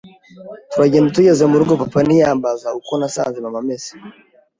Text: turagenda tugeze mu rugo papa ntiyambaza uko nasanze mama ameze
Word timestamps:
turagenda 0.71 1.13
tugeze 1.15 1.43
mu 1.49 1.55
rugo 1.61 1.73
papa 1.81 1.99
ntiyambaza 2.05 2.67
uko 2.79 2.91
nasanze 2.99 3.37
mama 3.45 3.57
ameze 3.63 3.91